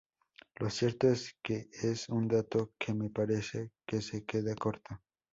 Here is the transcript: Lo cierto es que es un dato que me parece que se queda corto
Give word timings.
Lo 0.55 0.71
cierto 0.71 1.09
es 1.09 1.37
que 1.43 1.69
es 1.73 2.09
un 2.09 2.27
dato 2.27 2.71
que 2.79 2.95
me 2.95 3.11
parece 3.11 3.69
que 3.85 4.01
se 4.01 4.25
queda 4.25 4.55
corto 4.55 4.99